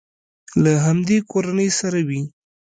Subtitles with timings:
[0.63, 2.21] له همدې کورنۍ سره وي.